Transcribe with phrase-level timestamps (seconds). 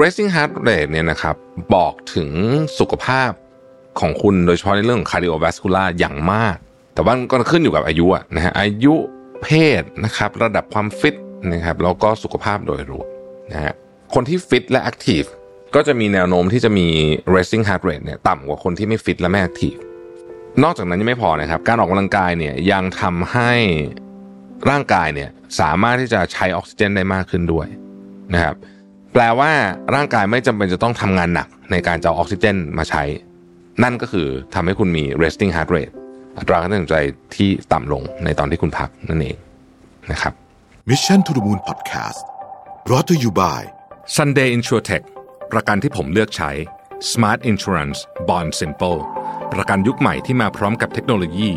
[0.00, 1.36] resting heart rate เนี่ยนะครับ
[1.74, 2.30] บอกถึง
[2.78, 3.32] สุขภาพ
[4.00, 6.56] ของคุณโดยเฉพาะในเรื่องของ cardiovascular อย่างมาก
[6.94, 8.94] แต่ว่าก็ขึ้นอยู่กับอายุนะฮะอายุ
[9.42, 9.48] เพ
[9.80, 11.16] ศนะครับระดับความฟิต
[11.52, 13.06] นะครับแล้วก็สุขภาพโดยรวม
[13.52, 13.74] นะฮะ
[14.14, 15.28] คนที่ฟิตและ active
[15.74, 16.86] ก็จะมีแนวโน้มที่จะมี
[17.34, 19.78] resting heart rate เนี่ยต่ำกว่าคนที่ไม่ฟิตและไม่ active
[20.62, 23.52] นอกจากนั้นยังไม่พอนะครับ การออกกำลังกายเนี่ยยังทำให้
[24.70, 25.30] ร่างกายเนี่ย
[25.60, 27.66] สามารถที่จะใช้ออกซิเจนได้มากขึ้นด้วย
[28.34, 28.56] นะครับ
[29.12, 29.52] แปลว่า
[29.94, 33.02] ร่างกายไม่จำเป็นจะต้องทำงานหนักในการจะเอาออกซิเจนมาใช้
[33.82, 35.92] นั่นก็คือทำให้คุณมี resting heart rate
[36.38, 36.98] อัตราการเต้นหัวใจ
[37.36, 39.36] ที่ต่ำลงในตอนที่คุณพักนั่นเอง
[40.10, 40.32] นะครับ
[40.90, 42.22] Mission to the Moon Podcast
[42.86, 43.60] brought to you by
[44.16, 45.04] Sunday InsurTech
[45.52, 46.50] ประกันที่ผมเลือกใช้
[47.12, 47.98] Smart Insurance
[48.28, 48.98] Bond Simple
[49.52, 51.48] ประกันยุคใหม่ที่มาพร้อมกับเทคโนโลยี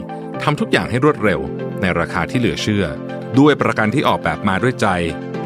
[0.44, 1.40] ทำทุกอย่างให้รวดเร็ว
[1.82, 2.86] ในราคาที่เหลือเชื่อ
[3.40, 4.88] ด้วยประกันที่ออกแบบมาด้วยใจ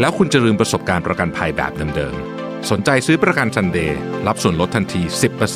[0.01, 3.91] แล้วคุณจะลืมประสบการณ์ประกันภัยแบบเดิมๆ สนใจซื้อประกัน Sunday
[4.27, 5.01] รับส่วนลดทันที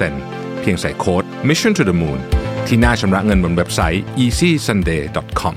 [0.03, 2.19] 10%เพียงใส่โค้ด Mission to the Moon
[2.67, 5.55] ที่หน้าชำระเงินบนเว็บไซต์ easysunday.com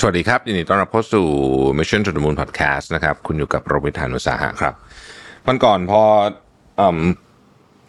[0.00, 1.26] สวัสดีครับ ยินดีต้อนรับเข้าสู่
[1.78, 4.74] Mission to the Moon Podcast นะครับ คุณอยู่กับโรบิทานุสาหะครับ
[5.46, 6.02] วันก่อนพอ
[6.80, 6.82] อ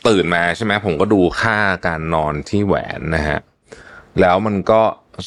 [0.08, 3.40] ตื่นมาใช่ไหมผมก็ดูค่าการนอนที่แหวนนะฮะ
[4.22, 4.82] แล้วมันก็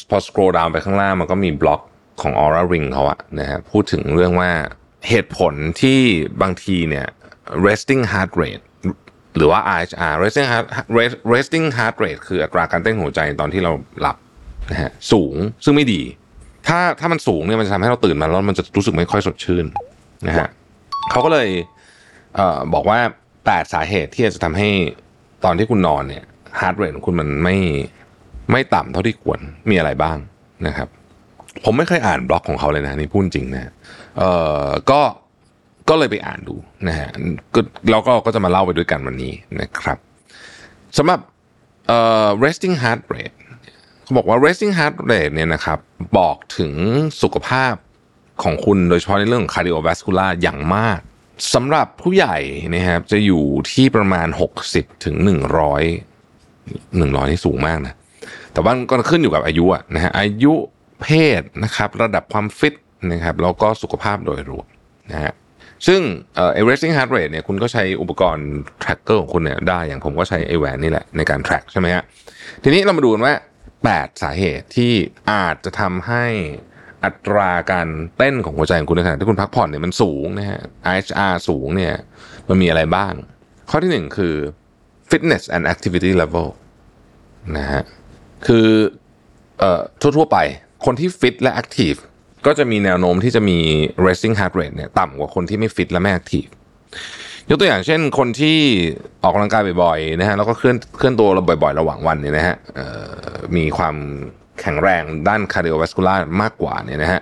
[0.09, 1.81] พอส scroll down ไปข้างล่างมันก็มีบล็อก
[2.21, 4.51] ของ Aura Ring เขาอะนะฮะพูดถึงเรื่องว่า
[5.09, 5.99] เหตุผลที่
[6.41, 7.07] บางทีเนี่ย
[7.65, 8.63] resting heart rate
[9.37, 10.65] หรือว่า RHR resting heart
[11.33, 13.71] resting heart rate คืออัตราการเต้นหัวใจตอนที่เรา
[14.01, 14.17] หลับ
[14.71, 16.01] นะฮะสูงซึ่งไม่ดี
[16.67, 19.65] ถ้าถ้ามันสูงเนี่ยมันจะทำให้เราตื่นมาแล้วมันจะรู้สึกไม่ค่อยสดชื่น
[20.27, 20.49] นะฮะ
[21.11, 21.49] เขาก็เลย
[22.35, 22.99] เอ่อบอกว่า
[23.45, 24.69] แปดสาเหตุที่จะทำให้
[25.45, 26.23] ตอนที่คุณนอนเนี่ย
[26.59, 27.55] heart rate ของคุณมันไม่
[28.51, 30.17] ไม่ต่ำเท่าที่ควรมีอะไรบ้าง
[30.67, 30.87] นะครับ
[31.63, 33.71] ผมไม่เคยอ่านบล็อกของเขาเลยนะนี่พูดจริงนะ
[34.17, 34.31] เอ่
[34.63, 35.01] อก็
[35.89, 36.55] ก็เลยไปอ่านดู
[36.87, 37.09] นะฮะ
[37.53, 37.59] ก็
[37.91, 39.97] เราก็ก็จะมาเล่าไปด้วยกันวันนี้นะครับ
[40.97, 41.19] สำหรับ
[41.87, 43.37] เอ่อ resting heart rate
[44.03, 45.79] เขาบอกว่า resting heart rate เนี่ยนะครับ
[46.17, 46.73] บอกถึง
[47.21, 47.73] สุขภาพ
[48.43, 50.99] ของคุณโดยเฉพาะในเรื่องของ cardiovascular อย่างมาก
[51.53, 52.37] สำหรับผู้ใหญ่
[52.75, 54.27] นะครับจะอยู่ที่ประมาณ
[54.65, 55.27] 60ถึง100
[56.99, 57.95] 100นี่สูงมากนะ
[58.53, 59.65] แต่ว่าก็ขึ้นอยู่กับอายุ
[59.95, 60.53] นะฮะอายุ
[61.01, 61.07] เพ
[61.39, 62.75] ศนะครับระดับความฟิต
[63.11, 64.67] นะครับแล้วก็สุขภาพโดยรวม
[65.11, 65.33] นะฮะ
[65.87, 66.01] ซึ่ง
[66.35, 68.49] เอ่อ resting heart rate เนี่ยคุณก็ใช้อุปกรณ์
[68.83, 72.03] tracker ของคุณเนี่ยได้อย่างผมก็ใช้ไอแหวนนี่แหละในการ track ใช่ไหมฮะ
[72.63, 73.33] ทีนี้เรามาดูกันว่า
[73.77, 74.93] 8 สาเหตุที่
[75.31, 76.25] อาจจะทำให้
[77.05, 77.87] อัตราการ
[78.17, 80.61] เต้นของหัวใจของคุณในขณะที่คุณพักผ่อนเนี่ยมันสูงนะฮะ
[80.91, 81.93] IHR สูงเนี่ย
[82.47, 83.13] มันมีอะไรบ้าง
[83.69, 84.35] ข้อที่หนึ่งคือ
[85.09, 86.47] fitness and activity level
[87.57, 87.83] นะฮะ
[88.45, 88.67] คือ
[89.59, 90.37] เอ่อทั่วๆไป
[90.85, 91.99] คนที่ฟิตและ active
[92.45, 93.57] ก็จะมีแนวโน้มที่จะมี
[94.05, 96.49] resting heart rate เนี่ยต่ำกว่าคนที่ไม่ฟิตและไม่ active
[97.49, 98.57] ยกตัวอย่างเช่นคนที่
[99.23, 102.55] ออกกำลังกายบ่อยๆนะฮะแล้วก็เคลื่อนเคลื่อนตัวเราบ่อยๆ ระหว่างวันเนี่ยนะฮะ
[103.57, 103.95] มีความ
[104.61, 107.21] แข็งแรงด้าน cardiovascular มากกว่าเนี่ยนะฮะ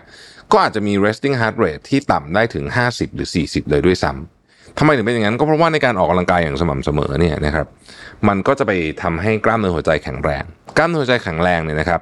[0.51, 4.34] ก็อาจจะมี resting heart rate ที่ต่ำได้ถึง 50 หรือ 40 เลยด้วยซ้ำ
[4.79, 7.67] ทำไมถึงเป็นอย่างนั้น ก็เพราะว่าในการออกกำลังกายอย่างสม่ำเสมอเนี่ยนะครับ
[8.27, 8.71] มันก็จะไป
[9.01, 10.43] ทำให้กล้ามเนื้อหัวใจแข็งแรง
[10.77, 11.99] กล้ามเนื้อหัวใจแข็งแรงเนี่ยนะครับ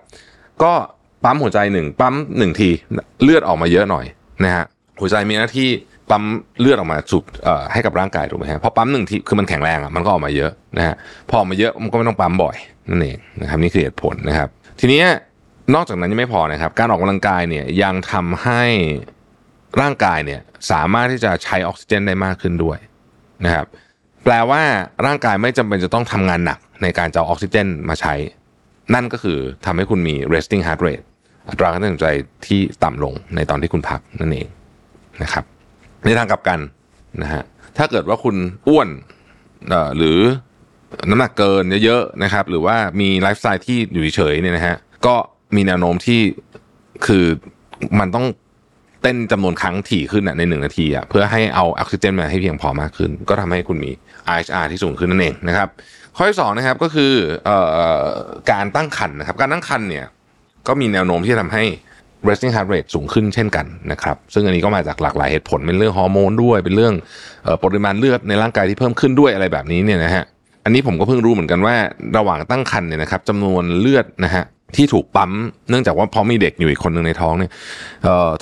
[0.63, 0.73] ก็
[1.23, 2.69] ปั๊มหัวใจหนึ่งปั๊มหนึ่งที
[3.23, 4.05] เลือดออกมาเยอะหน่อย
[4.43, 4.65] นะฮะ
[4.99, 5.69] หัวใจมีหน้าที่
[6.09, 6.23] ปั๊ม
[6.59, 7.23] เลือดออกมาสูบ
[7.71, 10.95] ให้กับร่างกายถูกไหมฮะพอปั๊มหนึ่งทีคือมันแข็งแรงอะมันก็ออกมาเยอะนะฮะ
[11.29, 12.55] พอออกมาเยอะมันก็ไม่ต้องปั๊มบ่อย
[12.89, 15.01] นั่นเองนะครับนี่คือเหตุผลนะครับ ทีนี้
[15.75, 18.63] นอกจากนั้นยังไม่พอนะครับ การออกกำลังกายเนี่ยยังทำให้
[19.81, 20.41] ร่างกายเนี่ย
[20.71, 22.77] สามารถที่จะใช้ออกซิเจนได้มากขึ้นด้วย
[23.45, 23.67] นะครับ
[24.23, 24.61] แปลว่า
[25.05, 28.13] ร่างกายไม่จำเป็นจะต้องทำงานหนักในการจะเอาออกซิเจนมาใช้
[28.93, 31.05] นั่นก็คือทำให้คุณมี resting heart rate
[31.49, 32.09] อัตราการเต้นหัวใจ
[32.47, 34.47] ที่ต่ำลงในตอนที่คุณพักนั่นเอง
[35.23, 35.43] นะครับ
[36.05, 36.59] ในทางกลับกัน
[37.21, 37.43] นะฮะ
[37.77, 38.35] ถ้าเกิดว่าคุณ
[38.67, 38.89] อ้วน
[39.97, 40.19] หรือ
[41.09, 45.15] น้ำหนักเกินเยอะๆนะครับ หรือว่ามีไลฟ์สไตล์ที่อยู่เฉยๆเนี่ยนะฮะก็
[45.55, 46.21] มีแนวโน้มที่
[47.05, 47.25] คือ
[47.99, 48.25] มันต้อง
[49.03, 53.91] เต้นจำนวนครั้งถี่ขึ้นในหนึ่งนาทีอะเพื่อให้เอาออกซิเจนมาให้เพียงพอมากขึ้น ก็ทำให้คุณมี
[54.31, 55.67] RHR ที่สูงขึ้นนั่นเองนะครับ
[56.15, 57.11] ข้อที่สองนะครับก็คือ
[57.47, 57.49] อ
[57.99, 58.03] อ
[58.51, 60.05] การตั้งครรภ์นะครับ การตั้งครรภ์เนี่ย
[60.67, 61.63] ก็มีแนวโน้มที่จะทำให้
[62.27, 66.93] resting heart rate สูงขึ้นเช่นกันนะครับ ซึ่งอันนี้ก็มาจากหลากหลายเหตุผลเป็นเรื่องฮอร์โมนด้วย เป็นเรื่อง
[67.63, 70.23] ปริมาณเลือดในร่างกายที่เพิ่มขึ้นด้วยอะไรแบบนี้เนี่ยนะฮะ
[70.65, 71.75] อันนี้ผมก็เพิ่งรู้เหมือนกันว่า
[72.17, 74.43] ระหว่างตั้งครรภ์เนี่ยนะครับจำนวนเลือดนะฮะ
[74.75, 75.31] ที่ถูกปั๊ม
[75.69, 77.51] เนื่องจากว่าพอมีเด็กอยู่อีกคนหนึ่งในท้องเนี่ย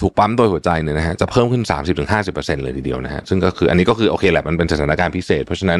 [0.01, 1.63] ถูกปั๊มโดยหัวใจเนี่ยนะฮะจะเพิ่มขึ้น
[2.10, 5.80] 30-50%เลยทีเดียวนะฮะซึ่งก็คืออันนี้ก็คือโอเคแหละมันเป็นสถานการณ์พิเศษ เพราะฉะนั้น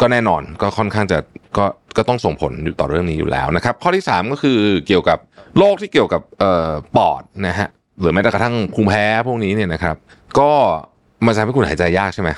[0.00, 1.18] ก็แน่นอนก็ค่อนข้างจะ
[1.58, 1.64] ก็
[1.96, 5.18] ก็ต้องส่งผลอยู่ต่อเรื่องนี้อยู่แล้วนะครับ ข้อที่ 3 ก็คือเกี่ยวกับ
[5.58, 6.22] โรคที่เกี่ยวกับ
[6.96, 7.68] ปอดนะฮะ
[8.00, 9.96] หรือแม้แต่กระทั่งภูมิแพ้พวกนี้เนี่ยนะครับ
[10.38, 10.50] ก็
[11.24, 12.30] มันทำให้คุณหายใจยากใช่ไหม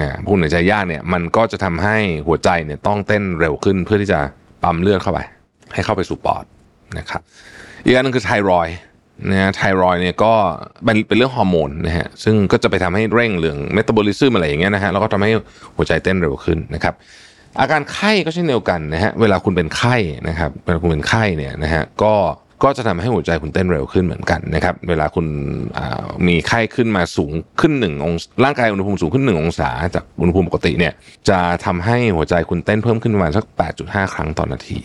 [0.00, 1.96] นะคุณหายใจยากเนี่ยมันก็จะทำให้
[2.26, 4.18] หัวใจเนี่ยต้องเต้นเร็วขึ้นเพื่อที่จะ
[4.62, 5.20] ปั๊มเลือดเข้าไป
[5.74, 6.44] ให้เข้าไปสู่ปอด
[6.98, 7.20] นะครับ
[7.84, 8.68] อีกอันนึงคือไทรอย
[9.30, 10.32] นะฮะไทรอยเนี่ยก็
[10.84, 15.30] เป็นเป็นเรื่องฮอร์โมนนะฮะซึ่งก็จะไปทำให้เร่งเรื่องเมตาบอลิซึมอะไรอย่างเงี้ยนะฮะแล้วก็ทำให้
[15.76, 16.94] หัวใจเต้นเร็วขึ้นนะครับ
[17.60, 19.96] อาการไข้ก็เช่นเดียวกันนะฮะเวลาคุณเป็นไข้
[20.28, 22.14] นะครับเวลาคุณเป็นไข้เนี่ยนะฮะก็
[22.64, 25.26] ก็จะทำให้หัวใจคุณเต้นเร็วขึ้นเหมือนกันนะครับเวลาคุณ
[26.26, 30.92] มีไข้ขึ้นมาสูงขึ้นหนึ่งองศาร่างกายอุณหภูมิสูงขึ้นหนึ่งองศา จากอุณหภูมิปกติเนี่ย
[31.28, 33.44] จะทำให้หัวใจคุณเต้นเพิ่มขึ้นประมาณสัก
[33.80, 34.80] 8.5 ครั้งต่อนาที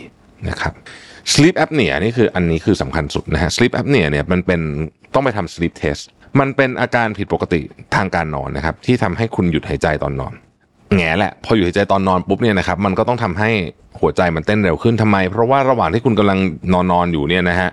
[0.49, 0.73] นะครับ
[1.33, 4.61] sleep apnea นี่คืออันนี้คือสำคัญสุดนะฮะ sleep apnea เนี่ยมันเป็น
[5.13, 6.03] ต้องไปทำ sleep test
[6.39, 7.61] มันเป็นอาการผิดปกติ
[7.95, 10.33] ทางการนอนนะครับ ที่ทำให้คุณหยุดหายใจตอนนอน
[10.95, 13.49] แง่แหละ พออยู่หายใจตอนนอนปุ๊บเนี่ยนะครับมันก็ต้องทำให้
[13.99, 16.39] หัวใจมันเต้นเร็วขึ้นทำไม เพราะว่าระหว่างที่คุณกำลัง
[16.73, 17.69] นอนนอนอยู่เนี่ยนะฮะ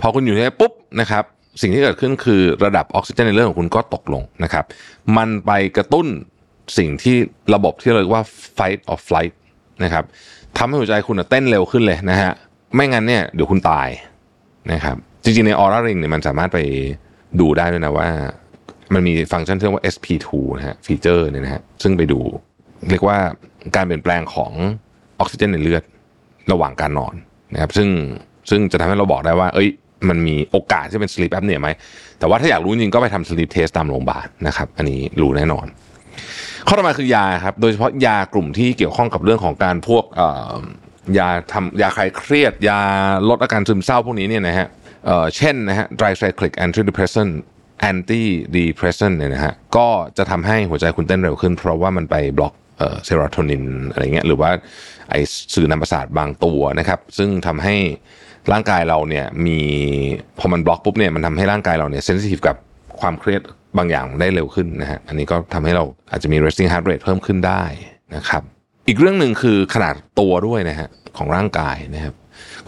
[0.00, 1.24] พอคุณอยู่ในปุ๊บนะครับ
[1.60, 4.64] สิ่งที่เกิดขึ้นคือระดับออกซิเจนในเลือดของคุณก็ตกลงนะครับ
[5.16, 6.06] มันไปกระตุ้น
[6.78, 7.16] สิ่งที่
[7.54, 8.24] ระบบที่เราเรียกว่า
[8.56, 9.34] fight or flight
[9.84, 10.04] นะครับ
[10.58, 12.32] ทำให้หัวใจคุณเต้นเร็วขึ้นเลยนะฮะ
[12.74, 13.88] ไม่งั้นเนี่ยเดี๋ยวคุณตาย
[14.72, 16.58] นะครับ จริงๆในออร่าริงเนี่ยมันสามารถไป
[17.40, 18.08] ดูได้ด้วยนะว่า
[18.94, 22.20] มันมีฟังก์ชันที่เรียกว่า SP2 นะฮะฟีเจอร์เนี่ยนะฮะซึ่งไปดู
[22.90, 23.18] เรียกว่า
[23.76, 24.52] การเปลี่ยนแปลงของ
[25.18, 25.82] ออกซิเจนในเลือด
[26.52, 27.14] ระหว่างการนอน
[27.54, 27.88] นะครับ ซึ่ง
[28.50, 29.68] ซึ่งจะทำให้เราบอกได้ว่า เอ้ย
[30.08, 31.68] มันมีโอกาสที่เป็น sleep apnea ไหม
[32.18, 35.66] แต่ว่าถ้าอยากรู้จริงก็ไปทำ sleep test ตามโรงพยาบาลนะครับ อันนี้รู้แน่นอน
[36.66, 40.04] ข้อต่อมาคือยาครับ โดยเฉพาะยากลุ่มที่เกี่ยวข้องกับเรื่องของการพวก
[41.18, 42.80] ยาทำยาคลายเครียด ยา
[43.28, 44.68] ลดอาการซึมเศร้าพวกนี้เนี่ยนะฮะ
[45.36, 47.32] เช่นนะฮะ tricyclic antidepressant
[47.90, 48.22] anti
[48.54, 49.88] depressant เนี่ยนะฮะก็
[50.18, 52.54] จะทำให้หัวใจคุณเต้นเร็วขึ้น เพราะว่ามันไปบล็อก
[53.04, 54.50] เซโรโทนินอะไรเงี้ยหรือว่า
[55.10, 55.14] ไอ
[55.54, 57.76] สื่อนำประสาทบางตัวนะครับ ซึ่งทำให้
[58.52, 59.60] ร่างกายเราเนี่ยมี
[60.38, 62.56] พอมันบล็อกปุ๊บเนี่ยมันทำให้ร่างกายเราเนี่ย sensitive กับ
[63.00, 63.42] ความเครียด
[63.78, 67.62] บางอย่างได้เร็วขึ้นนะฮะอันนี้ก็ทำให้เราอาจจะมี resting heart rate เพิ่มขึ้นได้
[68.16, 68.42] นะครับ
[68.88, 72.14] อีกเรื่องหนึ่งคือขนาดตัวด้วยนะฮะของร่างกายนะครับ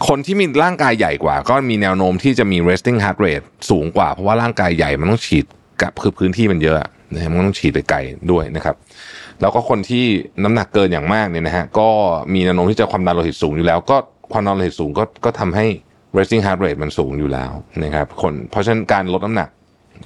[0.07, 5.45] คนที่มีร่างกายใหญ่กว่า ก็มีแนวโน้มที่จะมี resting heart rate สูงกว่า เพราะว่าร่างกายใหญ่มันต้องฉีด
[5.81, 6.77] กับคือพื้นที่มันเยอะ
[7.13, 7.97] นะฮะมันต้องฉีดไปไกล
[8.31, 8.75] ด้วยนะครับ
[9.41, 10.05] แล้วก็คนที่
[10.43, 11.89] น้ำหนักเกินอย่างมากเนี่ยนะฮะก็
[12.33, 13.97] มีแนวโน้มที่จะความดันโลหิตสูงอยู่แล้ว ก็
[14.33, 15.65] ความดันโลหิตสูงก็ก็ทำให้
[16.17, 17.51] resting heart rate มันสูงอยู่แล้ว
[17.83, 19.49] นะครับคนเพราะฉะนั้นการลดน้ำหนัก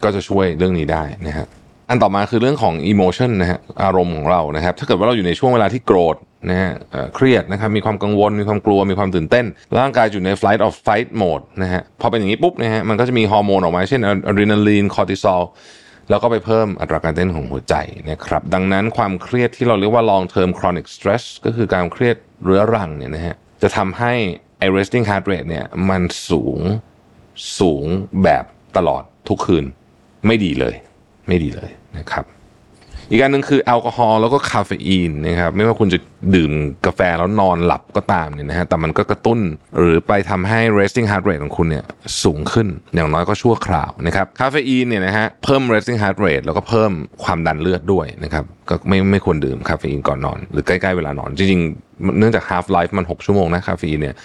[0.04, 1.48] ก็จะช่วยเรื่องนี้ได้นะฮะ
[1.94, 6.16] อันต่อมาคือเรื่องของ emotion นะฮะอารมณ์ของเรานะครับ ถ้าเกิดว่าเราอยู่ในช่วงเวลาที่โกรธ
[6.50, 6.72] นะฮะ
[7.16, 9.46] เครียดนะครับมีความกังวลมีความกลัวมีความตื่นเต้น
[9.80, 15.42] ร่างกายอยู่ใน flight or fight mode นะฮะพอเป็นอย่างนี้ปุ๊บนะฮะมันก็จะมีฮอร์โมนออกมา เช่นอะดรีนาลีนคอร์ติซอล
[16.10, 17.76] แล้วก็ไปเพิ่มอัตราการเต้นของหัวใจ
[18.10, 24.14] นะครับดังนั้นความเครียดที่เราเรียกว่า long term chronic stress ก็คือการเครียดเรื้อรังเนี่ยนะฮะจะทำให้
[24.60, 26.60] ไอ้ resting heart rate เนี่ยมันสูง
[27.60, 27.86] สูง
[28.24, 28.46] แบบ
[28.78, 29.66] ตลอดทุกคืน
[30.28, 30.76] ไม่ดีเลย
[31.28, 32.26] ไม่ดีเลย นะครับ
[33.12, 36.00] อีกอันหนึ่งคือแอลกอฮอล์แล้วก็คาเฟอีนนะครับไม่ว่าคุณจะ
[36.36, 36.52] ดื่ม
[36.86, 39.40] กาแฟแล้วนอนหลับก็ตามเนี่ยนะฮะแต่มันก็กระตุ้น
[39.78, 41.86] หรือไปทำให้ resting heart rate ของคุณเนี่ย
[42.24, 46.92] สูงขึ้นอย่างน้อยก็ชั่วคราวนะครับคาเฟอีนเนี่ยนะฮะเพิ่ม resting heart rate แล้วก็เพิ่ม
[47.24, 54.16] ความดันเลือดด้วยนะครับก็ไม่ไม่ควรดื่มคาเฟอีนก่อนนอน หรือใกล้ๆเวลานอน จริงๆ เนื่องจาก half life มัน 6 ชั่วโมงนะคาเฟอีนเนี่ย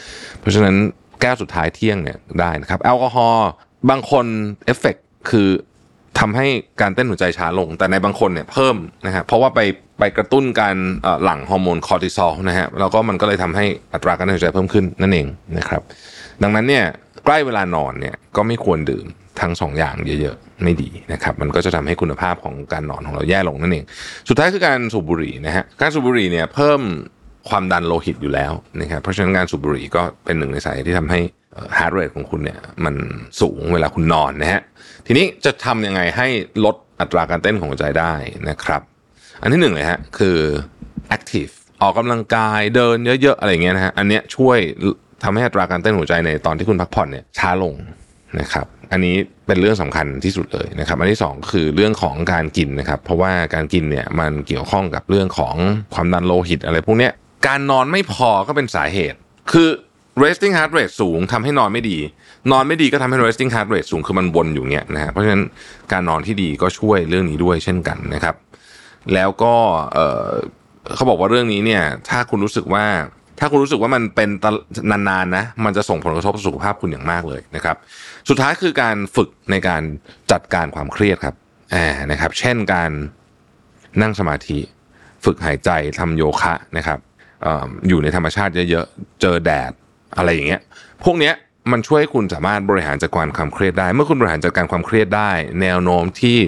[0.40, 0.74] เพราะฉะนั้น
[1.20, 3.48] แก้วสุดท้ายเที่ยงเนี่ยได้นะครับแอลกอฮอล์
[3.90, 4.26] บางคน
[4.66, 4.96] เอฟเฟก
[5.30, 5.48] คือ
[6.20, 6.46] ทำให้
[6.80, 8.76] การเต้นหัวใจช้าลง แต่ในบางคนเนี่ยเพิ่ม
[9.06, 9.60] นะฮะเพราะว่าไป
[9.98, 10.76] ไปกระตุ้นการ
[11.24, 15.26] หลั่งฮอร์โมนคอร์ติซอลนะฮะแล้วก็มันก็เลยทำให้อัตราการเต้นหัวใจเพิ่มขึ้นนั่นเอง
[15.58, 15.82] นะครับ
[16.42, 16.84] ดังนั้นเนี่ย
[17.24, 19.06] ใกล้เวลานอนเนี่ยก็ไม่ควรดื่ม
[19.40, 23.84] ทั้งสองอย่างเยอะๆไม่ดีนะครับ มันก็จะทำให้คุณภาพของการนอนของเราแย่ลงนั่นเอง
[24.28, 26.80] สุดท้ายคือการสูบบุหรี่นะฮะการสูบบุหรี่เนี่ยเพิ่ม
[27.50, 31.20] ความดันโลหิตอยู่แล้วนะครับเพราะฉะนั้นการสูบบุหรี่ก็เป็นหนึ่งในสาเหตุที่ทำให้
[31.78, 32.94] heart rate ของคุณเนี่ยมัน
[33.40, 34.62] สูงเวลาคุณนอนนะฮะ
[35.06, 36.28] ทีนี้จะทำยังไงให้
[36.64, 38.14] ลดอัตราการเต้นของหัวใจได้
[38.48, 38.82] นะครับ
[39.42, 40.38] อันที่หนึ่งเลยฮะคือ
[41.16, 41.52] active
[41.82, 44.58] ออกกำลังกายเดินเยอะ ๆ อะไรเงี้ยนะฮะอันเนี้ยช่วย
[45.22, 47.74] ทำให้อัตราการเต้นหัวใจในตอนที่คุณพักผ่อนเนี่ยช้าลง
[48.40, 55.54] นะครับอันนี้เป็นเรื่องสำคัญที่สุดเลยนะครับ อันที่สองคือเรื่องของการกินนะครับ เพราะว่าการกินเนี่ยมันเกี่ยวข้องกับเรื่องของ
[55.94, 57.12] ความดันโลหิตอะไรพวกเนี้ย
[57.46, 59.18] การนอนไม่พอก็เป็นสาเหตุ
[59.52, 59.68] คือ
[60.22, 61.98] resting heart rate สูงทำให้นอนไม่ดี
[62.52, 65.42] นอนไม่ดีก็ทำให้ resting heart rate สูงคือมันวนอยู่เงี้ยนะฮะเพราะฉะนั้น
[65.92, 68.34] การนอนที่ดีก็ช่วยเรื่องนี้ด้วยเช่นกันนะครับ
[69.14, 69.54] แล้วก็
[69.94, 72.84] เเขาบอกว่าเรื่องนี้เนี่ย ถ้าคุณรู้สึกว่า
[73.40, 74.28] ถ้าคุณรู้สึกว่ามันเป็น
[74.90, 77.76] นานๆนะ มันจะส่งผลกระทบสุขภาพคุณอย่างมากเลยนะครับ
[78.28, 79.82] สุดท้ายคือการฝึกในการ
[80.32, 81.34] จัดการความเครียดครับ
[81.74, 82.90] อ่านะครับ เช่นการ
[84.02, 84.58] นั่งสมาธิ
[85.24, 86.98] ฝึกหายใจทำโยคะนะครับ
[87.88, 89.72] อยู่ในธรรมชาติเยอะๆ เจอแดด
[90.16, 90.60] อะไรอย่างเงี้ย
[91.04, 91.34] พวกเนี้ย
[91.72, 95.30] มันช่วยให้คุณสามารถบริหารจัดการความเครียดได้ เมื่อคุณบริหารจัดการความเครียดได้
[95.62, 96.38] แนวโน้มที่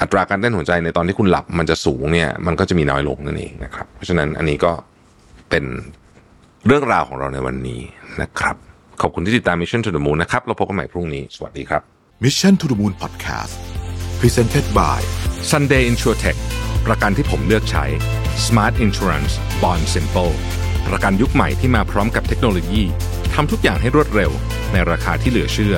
[0.00, 4.72] อัตราการเต้นหัวใจในตอนที่คุณหลับมันจะสูงเนี่ย มันก็จะมีน้อยลงนั่นเองนะครับ เพราะฉะนั้นอันนี้ก็
[5.50, 5.64] เป็น
[6.66, 7.80] เรื่องราวของเราในวันนี้
[8.22, 8.56] นะครับ
[9.02, 11.82] ขอบคุณที่ติดตาม Mission to the Moon นะครับ เราพบกันใหม่พรุ่งนี้ สวัสดีครับ
[12.24, 13.54] Mission to the Moon Podcast
[14.20, 14.98] Presented by
[15.50, 16.38] Sunday InsurTech
[16.86, 17.84] ประกันที่ผมเลือกใช้
[18.44, 20.34] Smart Insurance Bond Simple
[20.86, 22.82] ประกันยุคใหม่ที่มาพร้อมกับเทคโนโลยี
[23.34, 24.30] ทำทุกอย่างให้รวดเร็ว
[24.72, 25.76] ในราคาที่เหลือเชื่อ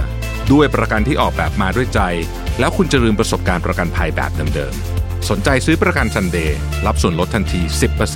[0.53, 2.01] ด้วยประกันที่ออกแบบมาด้วยใจ
[2.59, 6.51] แล้วคุณจะลืมประสบการณ์ประกันภัยแบบเดิมๆ สนใจซื้อประกัน Sunday
[6.87, 7.61] รับส่วนลดทันที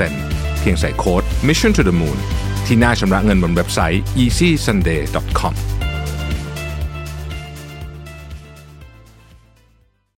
[0.02, 2.18] 10%เพียงใส่โค้ด Mission to the Moon
[2.66, 5.54] ที่หน้าชำระเงินบนเว็บไซต์ easysunday.com